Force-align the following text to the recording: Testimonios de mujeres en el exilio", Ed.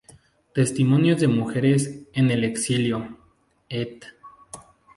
Testimonios 0.55 1.21
de 1.21 1.27
mujeres 1.27 1.99
en 2.13 2.31
el 2.31 2.43
exilio", 2.43 3.19
Ed. 3.69 4.01